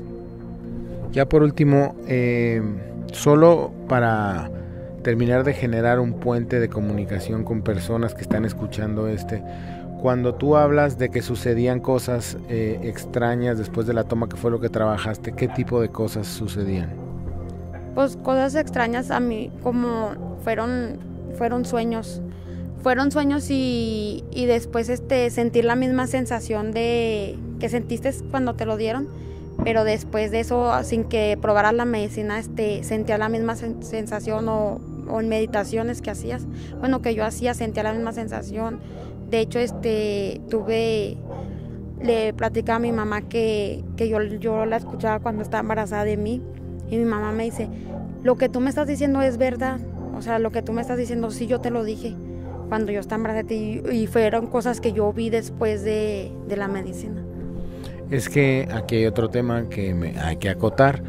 Ya 1.11 1.27
por 1.27 1.43
último, 1.43 1.95
eh, 2.07 2.61
solo 3.11 3.71
para 3.87 4.49
terminar 5.03 5.43
de 5.43 5.53
generar 5.53 5.99
un 5.99 6.13
puente 6.13 6.59
de 6.59 6.69
comunicación 6.69 7.43
con 7.43 7.61
personas 7.61 8.13
que 8.13 8.21
están 8.21 8.45
escuchando 8.45 9.07
este, 9.07 9.43
cuando 10.01 10.33
tú 10.33 10.55
hablas 10.55 10.97
de 10.97 11.09
que 11.09 11.21
sucedían 11.21 11.79
cosas 11.79 12.37
eh, 12.49 12.79
extrañas 12.83 13.57
después 13.57 13.85
de 13.87 13.93
la 13.93 14.03
toma, 14.03 14.29
que 14.29 14.37
fue 14.37 14.49
lo 14.49 14.59
que 14.59 14.69
trabajaste, 14.69 15.33
¿qué 15.33 15.47
tipo 15.47 15.81
de 15.81 15.89
cosas 15.89 16.27
sucedían? 16.27 16.89
Pues 17.93 18.17
cosas 18.17 18.55
extrañas 18.55 19.11
a 19.11 19.19
mí, 19.19 19.51
como 19.61 20.37
fueron, 20.43 20.97
fueron 21.37 21.65
sueños. 21.65 22.21
Fueron 22.83 23.11
sueños 23.11 23.49
y, 23.51 24.23
y 24.31 24.47
después 24.47 24.89
este, 24.89 25.29
sentir 25.29 25.65
la 25.65 25.75
misma 25.75 26.07
sensación 26.07 26.71
de 26.71 27.37
que 27.59 27.69
sentiste 27.69 28.11
cuando 28.31 28.55
te 28.55 28.65
lo 28.65 28.75
dieron, 28.75 29.07
pero 29.63 29.83
después 29.83 30.31
de 30.31 30.39
eso, 30.39 30.71
sin 30.83 31.03
que 31.03 31.37
probaras 31.39 31.75
la 31.75 31.85
medicina, 31.85 32.39
este, 32.39 32.83
sentía 32.83 33.19
la 33.19 33.29
misma 33.29 33.55
sensación 33.55 34.49
o, 34.49 34.81
o 35.07 35.21
en 35.21 35.29
meditaciones 35.29 36.01
que 36.01 36.09
hacías, 36.09 36.47
bueno, 36.79 37.03
que 37.03 37.13
yo 37.13 37.23
hacía, 37.23 37.53
sentía 37.53 37.83
la 37.83 37.93
misma 37.93 38.13
sensación. 38.13 38.79
De 39.29 39.41
hecho, 39.41 39.59
este, 39.59 40.41
tuve, 40.49 41.17
le 42.01 42.33
platicaba 42.33 42.77
a 42.77 42.79
mi 42.79 42.91
mamá 42.91 43.21
que, 43.21 43.83
yo, 43.95 44.23
yo 44.23 44.65
la 44.65 44.77
escuchaba 44.77 45.19
cuando 45.19 45.43
estaba 45.43 45.61
embarazada 45.61 46.03
de 46.03 46.17
mí 46.17 46.41
y 46.89 46.97
mi 46.97 47.05
mamá 47.05 47.31
me 47.31 47.43
dice, 47.43 47.69
lo 48.23 48.37
que 48.37 48.49
tú 48.49 48.59
me 48.59 48.69
estás 48.69 48.87
diciendo 48.87 49.21
es 49.21 49.37
verdad, 49.37 49.79
o 50.17 50.23
sea, 50.23 50.39
lo 50.39 50.51
que 50.51 50.63
tú 50.63 50.73
me 50.73 50.81
estás 50.81 50.97
diciendo, 50.97 51.29
sí, 51.29 51.45
yo 51.45 51.61
te 51.61 51.69
lo 51.69 51.83
dije 51.83 52.15
cuando 52.71 52.93
yo 52.93 53.01
estaba 53.01 53.17
embarazada 53.17 53.49
ti 53.49 53.81
y 53.91 54.07
fueron 54.07 54.47
cosas 54.47 54.79
que 54.79 54.93
yo 54.93 55.11
vi 55.11 55.29
después 55.29 55.83
de, 55.83 56.31
de 56.47 56.55
la 56.55 56.69
medicina. 56.69 57.21
Es 58.09 58.29
que 58.29 58.65
aquí 58.71 58.95
hay 58.95 59.07
otro 59.07 59.29
tema 59.29 59.67
que 59.67 59.93
me 59.93 60.17
hay 60.17 60.37
que 60.37 60.47
acotar. 60.47 61.03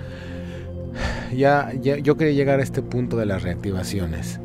Ya, 1.32 1.72
ya, 1.80 1.98
yo 1.98 2.16
quería 2.16 2.34
llegar 2.34 2.58
a 2.58 2.64
este 2.64 2.82
punto 2.82 3.16
de 3.16 3.26
las 3.26 3.44
reactivaciones. 3.44 4.40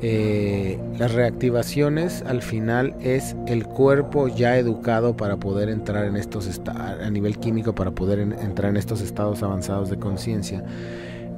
Eh, 0.00 0.80
las 0.98 1.12
reactivaciones 1.12 2.22
al 2.26 2.40
final 2.40 2.94
es 3.02 3.36
el 3.46 3.66
cuerpo 3.66 4.28
ya 4.28 4.56
educado 4.56 5.14
para 5.14 5.36
poder 5.36 5.68
entrar 5.68 6.06
en 6.06 6.16
estos 6.16 6.58
a 6.66 7.10
nivel 7.10 7.36
químico 7.38 7.74
para 7.74 7.90
poder 7.90 8.18
entrar 8.18 8.70
en 8.70 8.78
estos 8.78 9.02
estados 9.02 9.42
avanzados 9.42 9.90
de 9.90 9.98
conciencia 9.98 10.64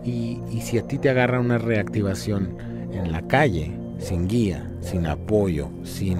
y, 0.04 0.38
si 0.62 0.78
a 0.78 0.86
ti 0.86 0.98
te 0.98 1.10
agarra 1.10 1.40
una 1.40 1.58
reactivación 1.58 2.56
en 2.92 3.10
la 3.10 3.22
calle 3.22 3.83
sin 4.04 4.28
guía 4.28 4.70
sin 4.80 5.06
apoyo 5.06 5.70
sin 5.82 6.18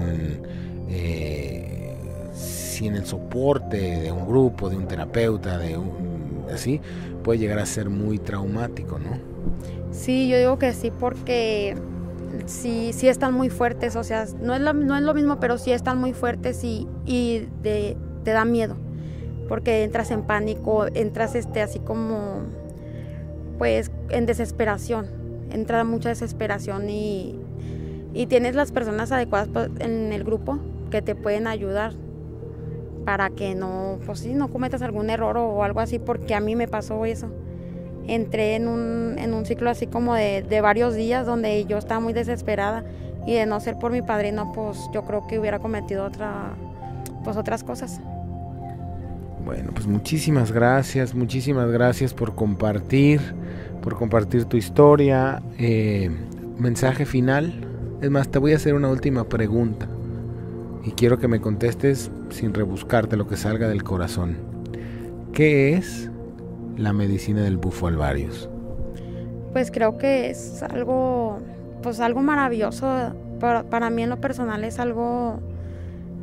eh, 0.89 1.97
sin 2.33 2.95
el 2.95 3.05
soporte 3.05 3.77
de 3.77 4.11
un 4.11 4.27
grupo 4.27 4.69
de 4.69 4.77
un 4.77 4.87
terapeuta 4.87 5.57
de 5.57 5.77
un 5.77 6.45
así 6.53 6.81
puede 7.23 7.39
llegar 7.39 7.59
a 7.59 7.65
ser 7.65 7.89
muy 7.89 8.19
traumático 8.19 8.99
no 8.99 9.17
sí 9.91 10.27
yo 10.27 10.37
digo 10.37 10.59
que 10.59 10.73
sí 10.73 10.91
porque 10.91 11.75
sí, 12.45 12.91
sí 12.93 13.07
están 13.07 13.33
muy 13.33 13.49
fuertes, 13.49 13.95
o 13.95 14.03
sea, 14.03 14.25
no 14.39 14.53
es, 14.53 14.61
no 14.61 14.95
es 14.95 15.03
lo 15.03 15.13
mismo, 15.13 15.39
pero 15.39 15.57
sí 15.57 15.71
están 15.71 15.97
muy 15.99 16.13
fuertes 16.13 16.63
y, 16.63 16.87
y 17.05 17.47
te 17.63 17.95
da 18.23 18.45
miedo, 18.45 18.75
porque 19.47 19.83
entras 19.83 20.11
en 20.11 20.23
pánico, 20.23 20.85
entras 20.93 21.35
este, 21.35 21.61
así 21.61 21.79
como, 21.79 22.39
pues, 23.57 23.91
en 24.09 24.25
desesperación, 24.25 25.07
entra 25.51 25.83
mucha 25.83 26.09
desesperación 26.09 26.89
y, 26.89 27.39
y 28.15 28.25
tienes 28.25 28.55
las 28.55 28.71
personas 28.71 29.11
adecuadas 29.11 29.49
pues, 29.53 29.69
en 29.79 30.11
el 30.11 30.23
grupo 30.23 30.57
que 30.89 31.03
te 31.03 31.13
pueden 31.13 31.45
ayudar 31.45 31.93
para 33.05 33.29
que 33.29 33.53
no, 33.53 33.99
pues 34.03 34.19
sí, 34.19 34.33
no 34.33 34.47
cometas 34.47 34.81
algún 34.81 35.11
error 35.11 35.37
o 35.37 35.63
algo 35.63 35.79
así, 35.79 35.99
porque 35.99 36.33
a 36.33 36.39
mí 36.39 36.55
me 36.55 36.67
pasó 36.67 37.05
eso 37.05 37.29
entré 38.07 38.55
en 38.55 38.67
un, 38.67 39.15
en 39.17 39.33
un 39.33 39.45
ciclo 39.45 39.69
así 39.69 39.87
como 39.87 40.15
de, 40.15 40.43
de, 40.43 40.61
varios 40.61 40.95
días 40.95 41.25
donde 41.25 41.65
yo 41.65 41.77
estaba 41.77 41.99
muy 41.99 42.13
desesperada 42.13 42.83
y 43.25 43.33
de 43.33 43.45
no 43.45 43.59
ser 43.59 43.77
por 43.77 43.91
mi 43.91 44.01
padrino, 44.01 44.51
pues 44.53 44.77
yo 44.93 45.03
creo 45.05 45.25
que 45.27 45.39
hubiera 45.39 45.59
cometido 45.59 46.05
otra, 46.05 46.53
pues 47.23 47.37
otras 47.37 47.63
cosas. 47.63 47.99
Bueno, 49.43 49.71
pues 49.73 49.87
muchísimas 49.87 50.51
gracias, 50.51 51.13
muchísimas 51.13 51.69
gracias 51.71 52.13
por 52.13 52.35
compartir, 52.35 53.21
por 53.81 53.95
compartir 53.95 54.45
tu 54.45 54.57
historia. 54.57 55.41
Eh, 55.57 56.09
mensaje 56.57 57.05
final. 57.05 57.74
Es 58.05 58.11
más, 58.11 58.29
te 58.29 58.37
voy 58.37 58.53
a 58.53 58.57
hacer 58.57 58.75
una 58.75 58.87
última 58.87 59.23
pregunta 59.23 59.87
y 60.83 60.91
quiero 60.91 61.17
que 61.17 61.27
me 61.27 61.41
contestes 61.41 62.11
sin 62.29 62.53
rebuscarte 62.53 63.17
lo 63.17 63.25
que 63.25 63.35
salga 63.35 63.67
del 63.67 63.83
corazón. 63.83 64.37
¿Qué 65.33 65.73
es 65.73 66.11
la 66.77 66.93
medicina 66.93 67.41
del 67.41 67.57
bufo 67.57 67.87
alvarius? 67.87 68.47
Pues 69.53 69.71
creo 69.71 69.97
que 69.97 70.29
es 70.29 70.61
algo, 70.61 71.39
pues 71.81 71.99
algo 71.99 72.21
maravilloso. 72.21 72.85
Para, 73.39 73.63
para 73.63 73.89
mí 73.89 74.03
en 74.03 74.11
lo 74.11 74.21
personal 74.21 74.63
es 74.65 74.77
algo 74.77 75.39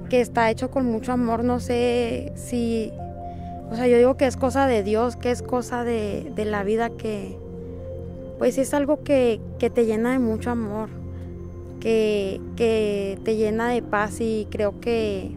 que 0.09 0.21
está 0.21 0.53
hecho 0.53 0.71
con 0.71 0.87
mucho 0.87 1.11
amor. 1.11 1.43
No 1.43 1.59
sé 1.59 2.31
si, 2.37 2.93
o 3.73 3.75
sea, 3.75 3.89
yo 3.89 3.97
digo 3.97 4.17
que 4.17 4.29
es 4.29 4.37
cosa 4.37 4.69
de 4.69 4.85
Dios, 4.85 5.17
que 5.17 5.33
es 5.33 5.43
cosa 5.43 5.83
de, 5.83 6.31
de 6.37 6.45
la 6.45 6.63
vida, 6.63 6.91
que 6.91 7.37
pues 8.39 8.57
es 8.57 8.73
algo 8.73 9.03
que, 9.03 9.41
que 9.59 9.69
te 9.69 9.85
llena 9.85 10.13
de 10.13 10.21
mucho 10.21 10.53
amor, 10.53 11.02
que, 11.83 12.41
que 12.57 13.19
te 13.25 13.37
llena 13.37 13.69
de 13.69 13.83
paz 13.83 14.21
y 14.21 14.47
creo 14.51 14.81
que 14.81 15.33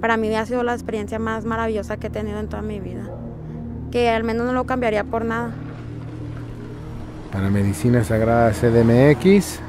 para 0.00 0.16
mí 0.16 0.34
ha 0.34 0.46
sido 0.46 0.62
la 0.62 0.72
experiencia 0.72 1.18
más 1.18 1.44
maravillosa 1.44 1.96
que 1.96 2.06
he 2.06 2.10
tenido 2.10 2.38
en 2.38 2.48
toda 2.48 2.62
mi 2.62 2.78
vida 2.78 3.10
que 3.94 4.10
al 4.10 4.24
menos 4.24 4.44
no 4.44 4.52
lo 4.52 4.66
cambiaría 4.66 5.04
por 5.04 5.24
nada. 5.24 5.54
Para 7.30 7.48
Medicina 7.48 8.02
Sagrada 8.02 8.50
CDMX, 8.50 9.60